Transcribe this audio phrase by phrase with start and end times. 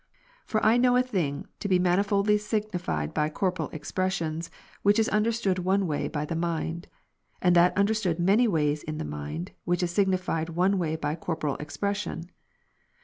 [0.47, 4.49] For I know a thing to be manifoldly signified by corporeal expressions,
[4.81, 6.87] which is understood one way by the mind;
[7.39, 11.13] and that under stood many ways in the mind, which is signified one way by
[11.13, 12.31] corporeal expression.